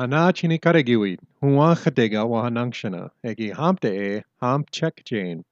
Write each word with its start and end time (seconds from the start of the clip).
Aho, 0.00 0.06
hana 0.06 0.32
chini 0.32 0.58
karegiwit, 0.58 1.20
huwa 1.42 1.76
khatega 1.76 2.26
wa 2.26 2.44
hanangshana, 2.44 3.10
egi 3.22 3.52
hampte 3.52 4.16
e, 4.16 4.22
hamp 4.40 4.70
check 4.70 5.04
jane. 5.04 5.44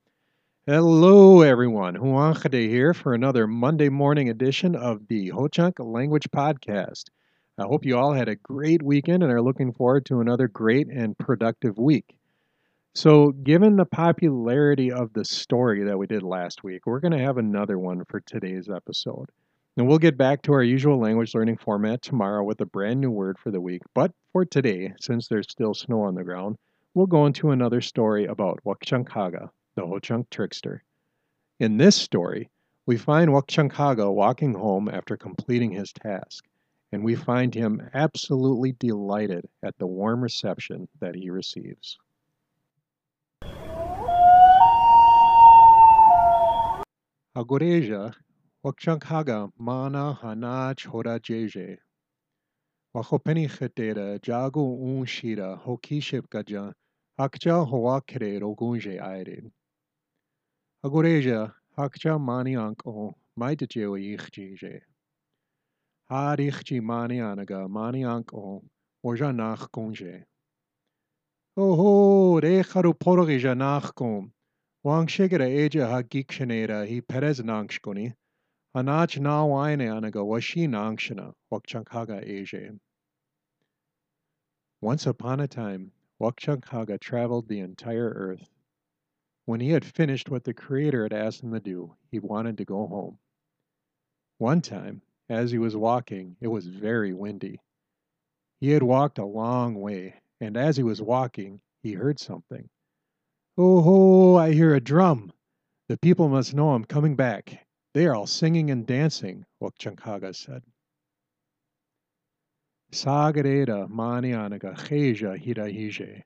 Hello 0.64 1.42
everyone, 1.42 1.96
Huuwaxete 1.96 2.66
here 2.66 2.94
for 2.94 3.12
another 3.12 3.46
Monday 3.46 3.90
morning 3.90 4.30
edition 4.30 4.74
of 4.74 5.06
the 5.08 5.28
Ho-Chunk 5.28 5.78
Language 5.78 6.30
Podcast. 6.30 7.10
I 7.58 7.64
hope 7.64 7.84
you 7.84 7.98
all 7.98 8.14
had 8.14 8.30
a 8.30 8.36
great 8.36 8.82
weekend 8.82 9.22
and 9.22 9.30
are 9.30 9.42
looking 9.42 9.74
forward 9.74 10.06
to 10.06 10.20
another 10.20 10.48
great 10.48 10.88
and 10.88 11.18
productive 11.18 11.76
week. 11.76 12.16
So, 12.94 13.32
given 13.32 13.76
the 13.76 13.84
popularity 13.84 14.90
of 14.90 15.12
the 15.12 15.26
story 15.26 15.84
that 15.84 15.98
we 15.98 16.06
did 16.06 16.22
last 16.22 16.64
week, 16.64 16.86
we're 16.86 17.00
going 17.00 17.12
to 17.12 17.22
have 17.26 17.36
another 17.36 17.78
one 17.78 18.02
for 18.06 18.20
today's 18.20 18.70
episode. 18.70 19.28
And 19.78 19.86
we'll 19.86 19.98
get 19.98 20.18
back 20.18 20.42
to 20.42 20.52
our 20.54 20.62
usual 20.64 20.98
language 20.98 21.36
learning 21.36 21.58
format 21.58 22.02
tomorrow 22.02 22.42
with 22.42 22.60
a 22.60 22.66
brand 22.66 23.00
new 23.00 23.12
word 23.12 23.38
for 23.38 23.52
the 23.52 23.60
week. 23.60 23.82
But 23.94 24.10
for 24.32 24.44
today, 24.44 24.92
since 25.00 25.28
there's 25.28 25.48
still 25.48 25.72
snow 25.72 26.02
on 26.02 26.16
the 26.16 26.24
ground, 26.24 26.56
we'll 26.94 27.06
go 27.06 27.26
into 27.26 27.52
another 27.52 27.80
story 27.80 28.24
about 28.24 28.58
Wakchankhaga, 28.66 29.48
the 29.76 29.86
Ho-Chunk 29.86 30.28
trickster. 30.30 30.82
In 31.60 31.76
this 31.76 31.94
story, 31.94 32.50
we 32.86 32.96
find 32.96 33.30
Wakchankhaga 33.30 34.12
walking 34.12 34.52
home 34.52 34.88
after 34.88 35.16
completing 35.16 35.70
his 35.70 35.92
task, 35.92 36.44
and 36.90 37.04
we 37.04 37.14
find 37.14 37.54
him 37.54 37.88
absolutely 37.94 38.72
delighted 38.80 39.48
at 39.62 39.78
the 39.78 39.86
warm 39.86 40.20
reception 40.20 40.88
that 40.98 41.14
he 41.14 41.30
receives. 41.30 41.96
Agoreja, 47.36 48.12
Wakchankhaga 48.64 49.52
mana 49.56 50.14
hana 50.20 50.74
chora 50.74 51.20
jeje. 51.20 51.78
Wachopeni 52.92 53.48
chetera 53.48 54.20
jago 54.20 54.74
un 54.74 55.04
unshira 55.04 55.56
hokiship 55.62 56.28
gaja 56.28 56.72
hakcha 57.16 57.64
hoakere 57.64 58.40
rogunje 58.40 59.00
aire. 59.00 59.52
Agoreja 60.84 61.54
hakcha 61.76 62.18
maniank 62.18 62.84
o 62.84 63.14
maitejeo 63.38 63.96
ichjije. 63.96 64.80
Harichji 66.10 66.80
manianaga 66.80 67.68
maniank 67.68 68.34
o 68.34 68.64
oja 69.04 69.32
nach 69.32 69.70
gunje. 69.70 70.24
Oho, 71.56 72.40
recharu 72.40 72.92
porogija 72.92 73.56
nach 73.56 73.94
gum. 73.94 74.32
Wang 74.82 75.06
shigera 75.06 75.46
eja 75.46 75.86
ha 75.86 76.02
hagikshonera 76.02 76.88
hi 76.88 77.00
perez 77.00 77.38
nanks. 77.38 77.78
Anach 78.78 79.18
na 79.18 79.44
waine 79.44 79.88
anaga 79.88 80.22
washi 80.22 80.68
nangshana 80.68 81.34
wakchankhaga 81.50 82.24
eje. 82.24 82.78
Once 84.80 85.04
upon 85.04 85.40
a 85.40 85.48
time, 85.48 85.90
Wakchankhaga 86.20 87.00
traveled 87.00 87.48
the 87.48 87.58
entire 87.58 88.10
earth. 88.10 88.48
When 89.46 89.58
he 89.58 89.70
had 89.70 89.84
finished 89.84 90.30
what 90.30 90.44
the 90.44 90.54
Creator 90.54 91.02
had 91.02 91.12
asked 91.12 91.42
him 91.42 91.52
to 91.54 91.58
do, 91.58 91.96
he 92.12 92.20
wanted 92.20 92.58
to 92.58 92.64
go 92.64 92.86
home. 92.86 93.18
One 94.38 94.60
time, 94.60 95.02
as 95.28 95.50
he 95.50 95.58
was 95.58 95.76
walking, 95.76 96.36
it 96.40 96.46
was 96.46 96.68
very 96.68 97.12
windy. 97.12 97.60
He 98.60 98.70
had 98.70 98.84
walked 98.84 99.18
a 99.18 99.24
long 99.24 99.74
way, 99.74 100.14
and 100.40 100.56
as 100.56 100.76
he 100.76 100.84
was 100.84 101.02
walking, 101.02 101.60
he 101.82 101.94
heard 101.94 102.20
something. 102.20 102.68
Oh 103.56 103.80
ho, 103.80 104.36
I 104.36 104.52
hear 104.52 104.76
a 104.76 104.80
drum. 104.80 105.32
The 105.88 105.96
people 105.96 106.28
must 106.28 106.54
know 106.54 106.70
I'm 106.70 106.84
coming 106.84 107.16
back. 107.16 107.66
They 107.98 108.06
are 108.06 108.14
all 108.14 108.28
singing 108.28 108.70
and 108.70 108.86
dancing, 108.86 109.44
Wokchankaga 109.60 110.32
said. 110.32 110.62
Sagareda 112.92 113.88
manianaga 113.88 114.76
cheja 114.76 115.36
hirahije. 115.36 116.22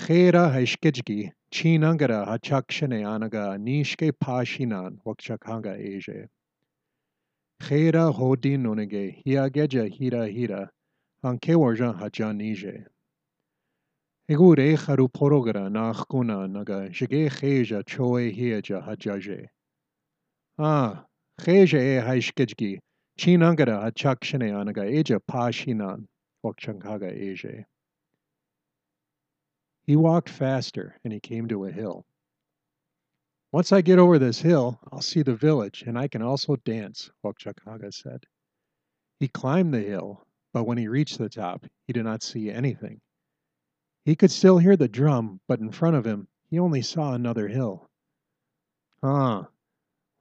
Chera 0.00 0.50
haishkijgi, 0.50 1.30
chinangara 1.52 2.26
hachakshane 2.26 3.04
anaga 3.04 3.58
nishke 3.58 4.12
pashinan, 4.12 4.96
Wakchankhaga 5.04 5.76
eje. 5.78 6.28
Chera 7.60 8.10
hodin 8.10 8.62
nonege, 8.62 9.22
hiageja 9.26 9.92
hira 9.92 10.26
hira, 10.26 10.70
anke 11.22 11.54
warjan 11.54 12.00
hajanije. 12.00 12.86
Egure 14.30 14.74
charu 14.78 15.06
porogara 15.06 15.68
nachkuna 15.68 16.50
naga, 16.50 16.88
jige 16.88 17.28
cheja 17.28 17.84
choe 17.84 18.32
hiaja 18.32 18.82
hajaje. 18.82 19.50
Ah, 20.58 21.04
cheja 21.40 21.80
e 21.80 22.00
haishkijgi, 22.00 22.78
chinangara 23.18 23.82
hachakshane 23.82 24.52
anaga 24.52 24.84
eja 24.84 25.18
pashinan, 25.18 26.06
Wakchankhaga 26.44 27.10
eje. 27.10 27.64
He 29.82 29.96
walked 29.96 30.28
faster, 30.28 30.96
and 31.02 31.12
he 31.12 31.18
came 31.18 31.48
to 31.48 31.64
a 31.64 31.72
hill. 31.72 32.04
Once 33.50 33.72
I 33.72 33.80
get 33.80 33.98
over 33.98 34.18
this 34.18 34.40
hill, 34.40 34.78
I'll 34.92 35.00
see 35.00 35.22
the 35.22 35.34
village, 35.34 35.82
and 35.86 35.98
I 35.98 36.06
can 36.06 36.22
also 36.22 36.56
dance, 36.56 37.10
Wakchankhaga 37.24 37.92
said. 37.92 38.24
He 39.18 39.28
climbed 39.28 39.74
the 39.74 39.80
hill, 39.80 40.24
but 40.52 40.64
when 40.64 40.78
he 40.78 40.86
reached 40.86 41.18
the 41.18 41.28
top, 41.28 41.66
he 41.86 41.92
did 41.92 42.04
not 42.04 42.22
see 42.22 42.50
anything. 42.50 43.00
He 44.04 44.14
could 44.14 44.30
still 44.30 44.58
hear 44.58 44.76
the 44.76 44.88
drum, 44.88 45.40
but 45.48 45.60
in 45.60 45.72
front 45.72 45.96
of 45.96 46.06
him, 46.06 46.28
he 46.50 46.58
only 46.60 46.82
saw 46.82 47.12
another 47.12 47.48
hill. 47.48 47.88
Ah, 49.02 49.48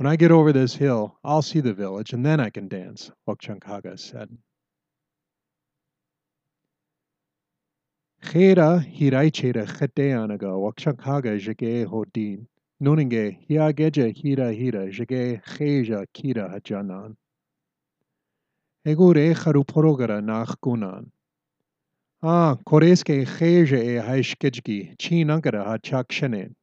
when 0.03 0.11
I 0.11 0.17
get 0.17 0.31
over 0.31 0.51
this 0.51 0.75
hill, 0.75 1.17
I'll 1.23 1.41
see 1.41 1.61
the 1.61 1.73
village, 1.73 2.11
and 2.11 2.25
then 2.25 2.41
I 2.41 2.49
can 2.49 2.67
dance, 2.67 3.09
Wakchankhaga 3.25 3.97
said. 3.97 4.37
Chera 8.21 8.85
hiraichera 8.85 9.65
cheteanaga 9.65 10.51
Wakchankhaga 10.59 11.39
jage 11.39 11.85
hodin. 11.85 12.47
Nuninge 12.81 13.47
hiageja 13.47 14.13
hira 14.13 14.51
hira 14.51 14.87
jage 14.89 15.41
cheja 15.41 16.05
kira 16.13 16.53
hajanan. 16.53 17.15
Egure 18.85 19.33
charuporogara 19.33 20.21
nach 20.21 20.59
gunan. 20.59 21.11
Ah, 22.21 22.57
koreske 22.67 23.25
cheja 23.25 23.77
e 23.77 24.05
haishkejgi, 24.05 24.97
chinangara 24.97 25.65
hachakshanen. 25.65 26.55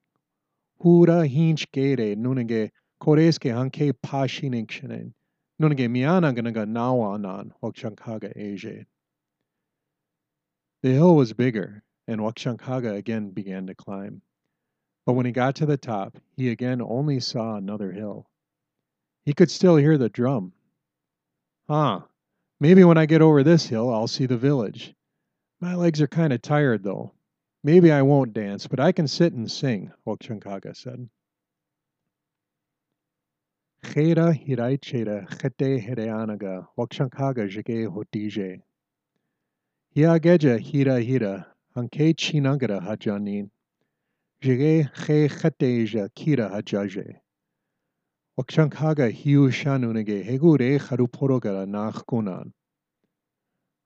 Hura 0.85 1.27
hinch 1.27 1.73
gere 1.73 2.15
nuninge 3.01 3.33
koreske 3.39 3.53
hanke 3.53 3.93
pashininkshanen. 3.93 5.13
Nuninge 5.61 5.89
mianaganaga 5.89 6.67
nawanan 6.67 7.53
Wakchankhaga 7.63 8.37
eje. 8.37 8.87
The 10.83 10.93
hill 10.93 11.15
was 11.15 11.33
bigger, 11.33 11.83
and 12.07 12.21
Wakshankaga 12.21 12.97
again 12.97 13.31
began 13.31 13.67
to 13.67 13.75
climb. 13.75 14.23
But 15.07 15.15
when 15.15 15.27
he 15.27 15.33
got 15.33 15.57
to 15.57 15.67
the 15.67 15.77
top, 15.77 16.19
he 16.37 16.51
again 16.51 16.81
only 16.81 17.21
saw 17.21 17.57
another 17.57 17.93
hill. 17.93 18.29
He 19.25 19.35
could 19.35 19.51
still 19.51 19.77
hear 19.77 19.99
the 19.99 20.09
drum. 20.09 20.53
Ah, 21.69 22.07
maybe 22.61 22.85
when 22.85 22.99
I 22.99 23.07
get 23.07 23.23
over 23.23 23.43
this 23.43 23.67
hill, 23.67 23.93
I'll 23.93 24.09
see 24.09 24.27
the 24.27 24.39
village. 24.39 24.95
My 25.61 25.75
legs 25.75 26.01
are 26.01 26.09
kind 26.09 26.33
of 26.33 26.41
tired, 26.41 26.83
though. 26.83 27.13
Maybe 27.63 27.93
I 27.93 28.03
won't 28.03 28.33
dance, 28.33 28.67
but 28.67 28.81
I 28.81 28.93
can 28.93 29.07
sit 29.07 29.35
and 29.35 29.51
sing, 29.51 29.93
Wakshankaga 30.07 30.75
said. 30.75 31.11
Chera 33.83 34.33
hiraichera 34.33 35.27
chete 35.27 35.81
hereanaga 35.81 36.67
Wakchankhaga 36.77 37.49
jige 37.49 37.87
hodije. 37.89 38.61
Hiageja 39.97 40.59
hira 40.61 41.01
hira, 41.01 41.47
hanke 41.75 42.15
chinangara 42.15 42.81
hajanin. 42.81 43.51
Jige 44.43 44.91
che 44.95 45.29
chateja 45.29 46.09
kira 46.15 46.51
hajaje. 46.51 47.21
Wakchankhaga 48.39 49.11
hiu 49.11 49.51
shanunege 49.51 50.25
hegure 50.25 50.79
charuporogara 50.79 51.67
nach 51.67 52.05
kunan. 52.07 52.53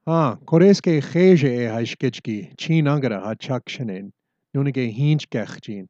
Ah, 0.07 0.37
koreske 0.45 1.01
cheje 1.01 1.49
e 1.49 1.69
haishkechki, 1.69 2.55
chinangara 2.57 3.23
hachakshanen, 3.23 4.13
nunege 4.55 4.93
hinch 4.93 5.29
gechjin. 5.31 5.87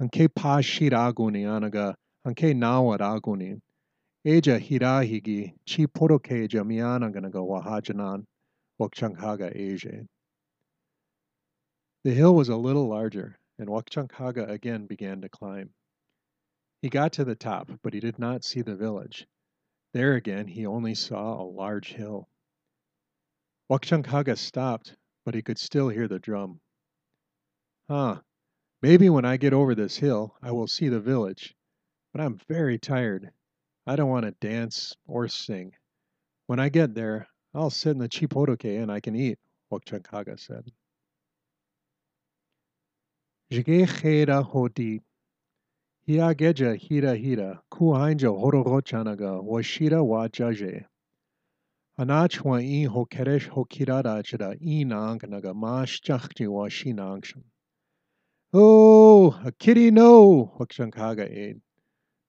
Hanke 0.00 0.28
pashiraguni 0.28 1.44
anaga, 1.44 1.94
hanke 2.26 2.54
nawaragunin. 2.54 3.60
Eja 4.26 4.58
hirahigi, 4.58 5.54
chi 5.66 5.86
porokeja 5.86 6.64
mianaganaga 6.64 7.40
wahajanan. 7.40 8.24
Wakchankhaga 8.80 9.54
Asia. 9.54 10.04
The 12.02 12.10
hill 12.12 12.34
was 12.34 12.48
a 12.48 12.56
little 12.56 12.88
larger, 12.88 13.38
and 13.58 13.68
Wakchankhaga 13.68 14.50
again 14.50 14.86
began 14.86 15.20
to 15.20 15.28
climb. 15.28 15.70
He 16.82 16.88
got 16.88 17.12
to 17.14 17.24
the 17.24 17.36
top, 17.36 17.70
but 17.82 17.94
he 17.94 18.00
did 18.00 18.18
not 18.18 18.42
see 18.42 18.62
the 18.62 18.74
village. 18.74 19.26
There 19.92 20.14
again 20.14 20.48
he 20.48 20.66
only 20.66 20.94
saw 20.94 21.40
a 21.40 21.44
large 21.44 21.92
hill. 21.92 22.28
Wakchankhaga 23.70 24.36
stopped, 24.36 24.96
but 25.24 25.34
he 25.34 25.42
could 25.42 25.58
still 25.58 25.88
hear 25.88 26.08
the 26.08 26.18
drum. 26.18 26.60
Ah, 27.88 28.22
maybe 28.82 29.08
when 29.08 29.24
I 29.24 29.36
get 29.36 29.52
over 29.52 29.74
this 29.74 29.96
hill 29.96 30.36
I 30.42 30.50
will 30.50 30.66
see 30.66 30.88
the 30.88 31.00
village, 31.00 31.54
but 32.14 32.22
I'm 32.22 32.38
very 32.48 32.78
tired. 32.78 33.28
I 33.88 33.96
don't 33.96 34.08
want 34.08 34.24
to 34.24 34.46
dance 34.46 34.94
or 35.08 35.26
sing. 35.26 35.72
When 36.46 36.60
I 36.60 36.68
get 36.68 36.94
there, 36.94 37.26
I'll 37.52 37.70
sit 37.70 37.90
in 37.90 37.98
the 37.98 38.08
chipotoke 38.08 38.82
and 38.82 38.90
I 38.90 39.00
can 39.00 39.16
eat, 39.16 39.38
Wakchankaga 39.72 40.38
said. 40.38 40.70
Jige 43.50 43.86
khera 43.86 44.44
hoti. 44.44 45.02
Hiageja 46.08 46.76
hira 46.76 47.16
hira, 47.16 47.60
kuhainjo 47.72 48.40
hororochanaga, 48.40 49.42
washira 49.42 50.04
wa 50.04 50.28
jaje. 50.28 50.84
Anach 51.98 52.44
wa 52.44 52.56
i 52.56 52.86
hokeresh 52.86 53.48
hokirada 53.48 54.22
chida 54.22 54.56
i 54.60 54.84
naga 54.84 55.52
mash 55.52 56.00
chachji 56.00 56.46
wa 56.46 56.68
shi 56.68 56.92
nangshan. 56.92 57.42
Oh, 58.52 59.36
a 59.44 59.50
kitty 59.50 59.90
no, 59.90 60.52
Wakchankaga 60.60 61.28
aid. 61.28 61.60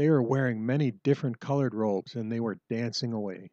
They 0.00 0.08
were 0.08 0.22
wearing 0.22 0.64
many 0.64 0.92
different 0.92 1.40
colored 1.40 1.74
robes 1.74 2.14
and 2.14 2.32
they 2.32 2.40
were 2.40 2.58
dancing 2.70 3.12
away. 3.12 3.50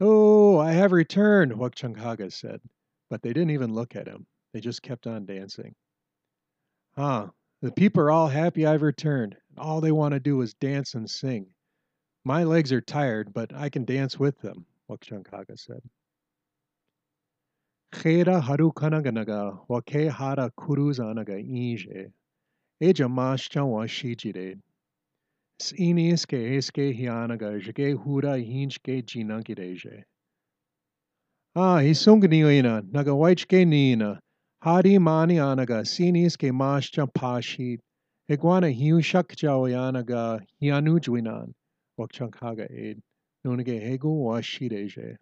Oh, 0.00 0.58
I 0.58 0.72
have 0.72 0.90
returned, 0.90 1.52
Wakchanghaga 1.52 2.32
said, 2.32 2.60
but 3.08 3.22
they 3.22 3.32
didn't 3.32 3.52
even 3.52 3.72
look 3.72 3.94
at 3.94 4.08
him. 4.08 4.26
They 4.52 4.58
just 4.58 4.82
kept 4.82 5.06
on 5.06 5.24
dancing. 5.24 5.76
Ah, 6.96 7.30
the 7.60 7.70
people 7.70 8.02
are 8.02 8.10
all 8.10 8.26
happy 8.26 8.66
I've 8.66 8.82
returned. 8.82 9.36
All 9.56 9.80
they 9.80 9.92
want 9.92 10.14
to 10.14 10.18
do 10.18 10.40
is 10.40 10.52
dance 10.54 10.94
and 10.94 11.08
sing. 11.08 11.46
My 12.24 12.42
legs 12.42 12.72
are 12.72 12.80
tired, 12.80 13.32
but 13.32 13.54
I 13.54 13.68
can 13.68 13.84
dance 13.84 14.18
with 14.18 14.40
them, 14.40 14.66
Wakchankaga 14.90 15.56
said. 15.56 15.82
Khera 17.92 18.42
harukanaganaga 18.42 19.60
wake 19.68 20.10
hara 20.10 20.50
kuruzanaga 20.58 21.38
inje. 21.38 22.10
Eja 22.80 23.06
maschan 23.06 23.68
wa 23.68 23.84
shijire. 23.84 24.58
Hianaga 25.60 27.60
jge 27.60 27.94
hura. 27.94 30.04
Ah, 31.54 31.80
hisungniina 31.80 32.82
naga 32.92 33.10
waichke 33.10 33.66
niina. 33.66 34.18
Hari 34.62 34.98
mani 34.98 35.36
anaga 35.36 35.86
sinis 35.86 36.36
ke 36.36 36.50
maschan 36.50 37.12
pashid. 37.12 37.80
Iguana 38.30 38.70
hiu 38.70 39.00
shakjawayanaga 39.00 40.40
hianujuinan. 40.62 41.52
Wakchankhaga 41.98 42.70
aid. 42.70 43.02
Nunage 43.44 43.80
hegu 43.80 44.24
washideje. 44.24 45.16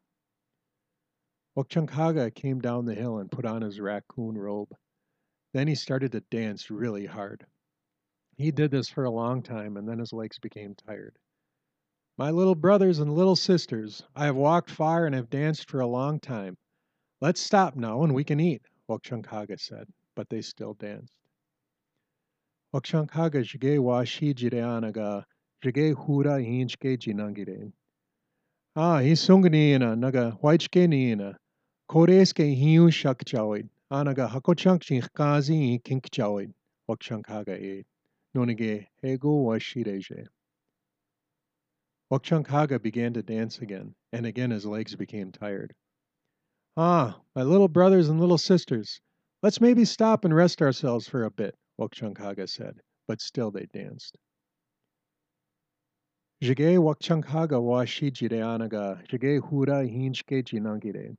Wakchankhaga 1.58 2.32
came 2.34 2.60
down 2.60 2.84
the 2.84 2.94
hill 2.94 3.18
and 3.18 3.30
put 3.30 3.44
on 3.44 3.62
his 3.62 3.80
raccoon 3.80 4.38
robe. 4.38 4.68
Then 5.52 5.66
he 5.66 5.74
started 5.74 6.12
to 6.12 6.20
dance 6.30 6.70
really 6.70 7.06
hard. 7.06 7.44
He 8.40 8.50
did 8.50 8.70
this 8.70 8.88
for 8.88 9.04
a 9.04 9.10
long 9.10 9.42
time 9.42 9.76
and 9.76 9.86
then 9.86 9.98
his 9.98 10.14
legs 10.14 10.38
became 10.38 10.74
tired. 10.74 11.14
My 12.16 12.30
little 12.30 12.54
brothers 12.54 12.98
and 12.98 13.12
little 13.12 13.36
sisters, 13.36 14.02
I 14.16 14.24
have 14.24 14.34
walked 14.34 14.70
far 14.70 15.04
and 15.04 15.14
have 15.14 15.28
danced 15.28 15.68
for 15.68 15.80
a 15.80 15.86
long 15.86 16.18
time. 16.20 16.56
Let's 17.20 17.42
stop 17.42 17.76
now 17.76 18.02
and 18.02 18.14
we 18.14 18.24
can 18.24 18.40
eat, 18.40 18.62
Wakchankhaga 18.88 19.60
said, 19.60 19.88
but 20.16 20.30
they 20.30 20.40
still 20.40 20.72
danced. 20.72 21.12
Wakchankhaga 22.74 23.44
jige 23.44 23.78
wa 23.78 24.04
shi 24.04 24.32
jireanaga 24.32 25.24
jige 25.62 25.94
hura 25.94 26.40
hinchke 26.40 26.96
jinangire. 26.96 27.70
Ah, 28.74 29.00
hi 29.00 29.12
sungniina 29.12 29.98
naga 29.98 30.38
waichke 30.42 30.88
niina. 30.88 31.36
Koreske 31.90 32.56
hiu 32.56 32.88
shakchawid. 32.88 33.68
Anaga 33.92 34.30
hakochank 34.30 34.80
chinkazi 34.82 35.82
kinkchawid. 35.82 36.54
Wakchankhaga 36.88 37.60
e. 37.60 37.84
Nonige 38.34 38.86
hego 39.02 39.44
wa 39.44 39.58
shireje. 39.58 40.28
Began 42.82 43.12
to 43.12 43.22
dance 43.22 43.58
again, 43.58 43.94
and 44.12 44.26
again 44.26 44.50
his 44.50 44.66
legs 44.66 44.94
became 44.96 45.32
tired. 45.32 45.74
Ah, 46.76 47.20
my 47.34 47.42
little 47.42 47.68
brothers 47.68 48.08
and 48.08 48.20
little 48.20 48.38
sisters, 48.38 49.00
let's 49.42 49.60
maybe 49.60 49.84
stop 49.84 50.24
and 50.24 50.34
rest 50.34 50.62
ourselves 50.62 51.08
for 51.08 51.24
a 51.24 51.30
bit, 51.30 51.56
Wakchankhaga 51.80 52.48
said, 52.48 52.80
but 53.08 53.20
still 53.20 53.50
they 53.50 53.66
danced. 53.72 54.16
Jige 56.42 56.78
Wakchankhaga 56.78 57.60
wa 57.60 57.84
shijire 57.84 58.40
anaga, 58.40 59.06
jige 59.08 59.40
hura 59.40 59.84
hinchke 59.86 60.42
jinangire. 60.42 61.16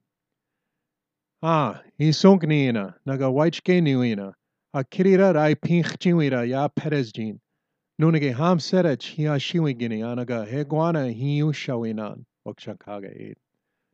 Ah, 1.44 1.82
isonkniina, 2.00 2.96
naga 3.06 3.26
waichke 3.26 3.82
niuina, 3.82 4.34
a 4.74 4.84
kirira 4.84 5.34
rai 5.34 5.56
pinchchiwira 5.56 6.48
ya 6.48 6.68
perezjin. 6.70 7.40
Nunage 8.00 8.34
ham 8.34 8.58
serech 8.58 9.04
hia 9.04 9.40
shiwigini 9.40 10.02
anaga 10.02 10.46
heguana 10.46 11.08
hiu 11.14 11.54
shawinan, 11.54 12.26
Wakchankhaga 12.46 13.12
ate. 13.12 13.38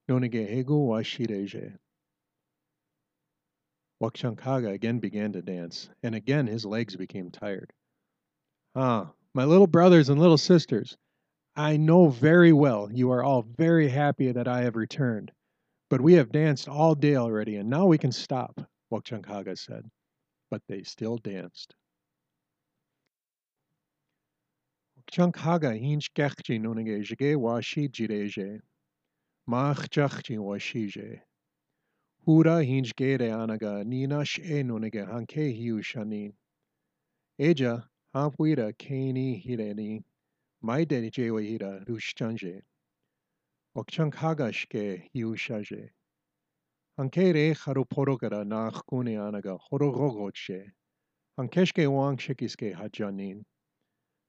Nonige 0.07 0.45
hegu 0.45 0.87
wa 0.87 1.03
shireje. 1.03 1.77
Wakchankhaga 4.01 4.71
again 4.71 4.99
began 4.99 5.33
to 5.33 5.41
dance, 5.41 5.89
and 6.03 6.13
again 6.13 6.45
his 6.45 6.65
legs 6.65 6.95
became 6.95 7.31
tired. 7.31 7.73
Ah, 8.75 9.11
my 9.33 9.43
little 9.43 9.67
brothers 9.67 10.09
and 10.09 10.19
little 10.19 10.37
sisters, 10.37 10.95
I 11.55 11.77
know 11.77 12.07
very 12.07 12.53
well 12.53 12.89
you 12.91 13.11
are 13.11 13.23
all 13.23 13.41
very 13.41 13.89
happy 13.89 14.31
that 14.31 14.47
I 14.47 14.61
have 14.61 14.75
returned, 14.75 15.31
but 15.89 15.99
we 15.99 16.13
have 16.13 16.31
danced 16.31 16.69
all 16.69 16.93
day 16.93 17.15
already, 17.15 17.55
and 17.55 17.69
now 17.69 17.87
we 17.87 17.97
can 17.97 18.11
stop, 18.11 18.61
Wakchankhaga 18.93 19.57
said. 19.57 19.89
But 20.49 20.61
they 20.67 20.83
still 20.83 21.17
danced. 21.17 21.75
Wakchankhaga 24.97 25.77
hinch 25.79 26.13
kechchi 26.13 26.59
nonige 26.59 27.03
jige 27.03 27.35
wa 27.39 27.59
shi 27.61 27.87
jireje. 27.89 28.61
Mach 29.47 29.89
chachchi 29.89 30.37
wa 30.37 30.57
shije. 30.57 31.21
Hura 32.25 32.63
hinch 32.65 32.95
gere 32.95 33.29
anaga 33.31 33.83
ninash 33.85 34.39
e 34.39 34.63
nonige 34.63 35.05
hanke 35.05 35.53
hiu 35.53 35.81
shanin. 35.81 36.33
Eja 37.39 37.83
hampuira 38.13 38.73
keni 38.77 39.41
hireni. 39.43 40.03
Maide 40.61 41.09
jewe 41.11 41.43
hira 41.43 41.83
rushchanje. 41.85 42.61
Wakchankhaga 43.75 44.53
shke 44.53 45.09
hiu 45.13 45.35
Hankere 46.99 47.53
Haruporogra 47.53 48.43
nach 48.43 48.81
Kuneanaga 48.91 49.59
Horogogotche. 49.69 50.71
Hankeshke 51.37 51.87
Wang 51.87 52.17
Shekiske 52.17 52.73
Hajanin. 52.75 53.43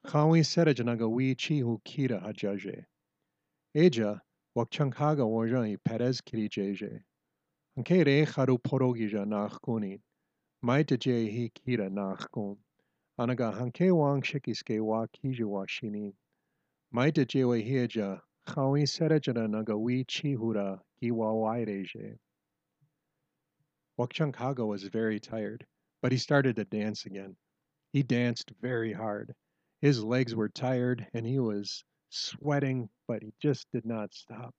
Kawi 0.06 0.40
Serajanaga 0.40 1.08
Wi 1.10 1.34
Chihu 1.34 1.78
Kira 1.82 2.20
Hajaje. 2.22 2.84
Eja 3.74 4.20
Wakchankhaga 4.54 5.24
Wajani 5.24 5.78
Perez 5.82 6.20
Kirijeje. 6.20 7.00
Hankere 7.74 8.26
Haruporogiza 8.26 9.26
nach 9.26 9.58
Kunin. 9.62 10.02
Maitaje 10.62 11.26
Hi 11.26 11.50
Kira 11.54 11.88
nach 11.90 12.26
Kun. 12.30 12.58
Anaga 13.18 13.50
Hanke 13.50 13.90
Wang 13.96 14.20
Shekiske 14.20 14.78
Wa 14.84 15.06
Kijiwa 15.06 15.66
Shinin. 15.66 16.12
Maitaje 16.94 17.44
Wahija 17.44 18.20
Kawi 18.46 18.82
Serajanaga 18.82 19.74
Wi 19.74 20.04
Chihura 20.04 20.78
Giwa 21.02 21.32
Waireje. 21.32 22.18
Wakchankhaga 23.98 24.64
was 24.64 24.84
very 24.84 25.18
tired, 25.18 25.66
but 26.00 26.12
he 26.12 26.18
started 26.18 26.56
to 26.56 26.64
dance 26.64 27.04
again. 27.04 27.36
He 27.92 28.04
danced 28.04 28.52
very 28.60 28.92
hard. 28.92 29.34
His 29.80 30.04
legs 30.04 30.34
were 30.34 30.48
tired 30.48 31.08
and 31.12 31.26
he 31.26 31.40
was 31.40 31.84
sweating, 32.08 32.90
but 33.08 33.22
he 33.22 33.34
just 33.40 33.66
did 33.72 33.84
not 33.84 34.14
stop. 34.14 34.54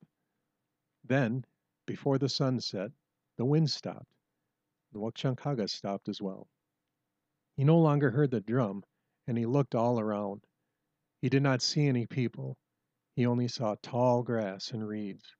Then, 1.05 1.45
before 1.85 2.17
the 2.17 2.29
sun 2.29 2.59
set, 2.59 2.91
the 3.37 3.45
wind 3.45 3.69
stopped. 3.71 4.11
The 4.91 4.99
Wakchankhaga 4.99 5.69
stopped 5.69 6.09
as 6.09 6.21
well. 6.21 6.47
He 7.55 7.63
no 7.63 7.79
longer 7.79 8.11
heard 8.11 8.31
the 8.31 8.41
drum, 8.41 8.83
and 9.27 9.37
he 9.37 9.45
looked 9.45 9.75
all 9.75 9.99
around. 9.99 10.43
He 11.21 11.29
did 11.29 11.43
not 11.43 11.61
see 11.61 11.87
any 11.87 12.05
people. 12.05 12.57
He 13.15 13.25
only 13.25 13.47
saw 13.47 13.75
tall 13.81 14.23
grass 14.23 14.71
and 14.71 14.87
reeds, 14.87 15.35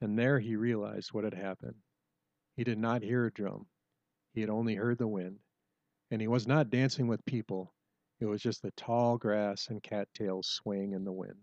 and 0.00 0.18
there 0.18 0.40
he 0.40 0.56
realized 0.56 1.12
what 1.12 1.24
had 1.24 1.34
happened. 1.34 1.76
He 2.56 2.64
did 2.64 2.78
not 2.78 3.02
hear 3.02 3.26
a 3.26 3.32
drum. 3.32 3.66
He 4.32 4.40
had 4.40 4.50
only 4.50 4.74
heard 4.74 4.98
the 4.98 5.06
wind, 5.06 5.38
and 6.10 6.20
he 6.20 6.28
was 6.28 6.46
not 6.46 6.70
dancing 6.70 7.06
with 7.06 7.24
people. 7.26 7.74
It 8.20 8.26
was 8.26 8.42
just 8.42 8.62
the 8.62 8.70
tall 8.72 9.18
grass 9.18 9.68
and 9.68 9.82
cattails 9.82 10.48
swaying 10.48 10.92
in 10.92 11.04
the 11.04 11.12
wind. 11.12 11.38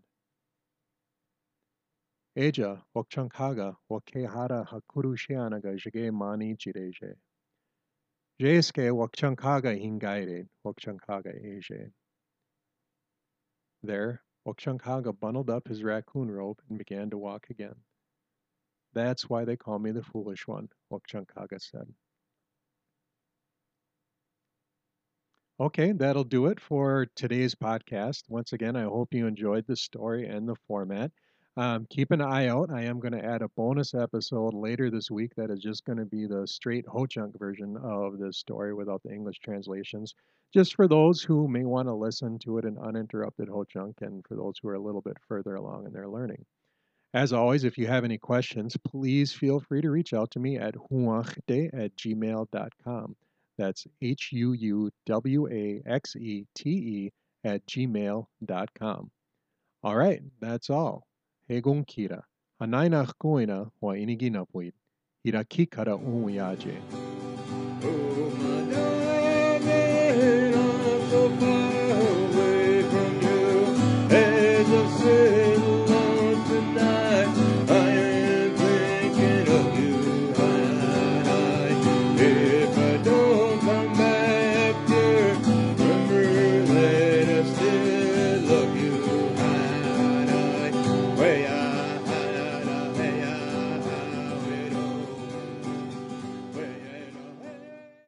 Eja 2.36 2.82
Wakchankhaga 2.96 3.76
Wakehara 3.92 4.68
Hakurushianaga 4.68 5.78
Jige 5.78 6.12
Mani 6.12 6.56
Jireje. 6.56 7.14
Jeske 8.42 8.90
wakchankaga 8.92 9.80
hingaire, 9.80 10.48
wakchankaga 10.66 11.34
eje. 11.46 11.92
There, 13.84 14.24
Wakchankaga 14.48 15.18
bundled 15.20 15.50
up 15.50 15.68
his 15.68 15.84
raccoon 15.84 16.30
robe 16.32 16.60
and 16.70 16.78
began 16.78 17.10
to 17.12 17.18
walk 17.18 17.48
again. 17.50 17.76
That's 18.94 19.30
why 19.30 19.46
they 19.46 19.58
call 19.58 19.80
me 19.80 19.92
the 19.92 20.04
foolish 20.04 20.48
one, 20.48 20.70
Wakchankaga 20.92 21.60
said. 21.60 21.88
Okay, 25.60 25.92
that'll 25.92 26.24
do 26.24 26.48
it 26.48 26.60
for 26.60 27.08
today's 27.16 27.56
podcast. 27.56 28.24
Once 28.28 28.54
again, 28.54 28.76
I 28.76 28.84
hope 28.84 29.14
you 29.14 29.28
enjoyed 29.28 29.66
the 29.68 29.76
story 29.76 30.28
and 30.28 30.48
the 30.48 30.56
format. 30.68 31.12
Um, 31.56 31.86
keep 31.90 32.12
an 32.12 32.22
eye 32.22 32.48
out. 32.48 32.72
I 32.72 32.84
am 32.84 33.00
going 33.00 33.14
to 33.14 33.24
add 33.24 33.44
a 33.44 33.50
bonus 33.50 33.94
episode 33.94 34.56
later 34.56 34.90
this 34.90 35.12
week 35.12 35.36
that 35.36 35.52
is 35.52 35.60
just 35.60 35.86
going 35.86 36.00
to 36.00 36.06
be 36.06 36.26
the 36.26 36.48
straight 36.48 36.88
Ho 36.88 37.06
Chunk 37.06 37.38
version 37.38 37.78
of 37.78 38.18
this 38.18 38.38
story 38.38 38.74
without 38.74 39.04
the 39.04 39.14
English 39.14 39.40
translations, 39.40 40.16
just 40.52 40.76
for 40.76 40.88
those 40.88 41.22
who 41.22 41.48
may 41.48 41.66
want 41.66 41.88
to 41.88 41.94
listen 41.94 42.40
to 42.40 42.58
it 42.58 42.66
in 42.66 42.80
uninterrupted 42.80 43.48
Ho 43.50 43.64
Chunk 43.64 44.02
and 44.02 44.26
for 44.28 44.36
those 44.36 44.56
who 44.62 44.70
are 44.70 44.76
a 44.76 44.80
little 44.80 45.02
bit 45.02 45.18
further 45.28 45.56
along 45.56 45.86
in 45.86 45.94
their 45.94 46.08
learning. 46.08 46.44
As 47.14 47.32
always, 47.32 47.64
if 47.64 47.78
you 47.78 47.86
have 47.86 48.04
any 48.04 48.18
questions, 48.18 48.76
please 48.78 49.32
feel 49.32 49.60
free 49.60 49.82
to 49.82 49.92
reach 49.92 50.14
out 50.14 50.32
to 50.32 50.40
me 50.40 50.58
at 50.58 50.74
huuwaxete 50.74 51.70
at 51.74 51.96
gmail.com. 51.96 53.16
That's 53.58 53.86
H 54.02 54.30
U 54.32 54.54
U 54.54 54.90
W 55.06 55.48
A 55.48 55.82
X 55.86 56.16
E 56.16 56.48
T 56.56 56.70
E 56.70 57.12
at 57.44 57.64
gmail.com. 57.68 59.12
All 59.84 59.96
right, 59.96 60.22
that's 60.40 60.70
all. 60.72 61.06
Hegon 61.50 61.86
kira. 61.86 62.24
Hanainach 62.60 63.14
koina 63.22 63.70
wa 63.82 63.94
iniginapuit. 63.94 64.74
Hirakikara 65.24 65.96
unwiaje. 65.96 66.82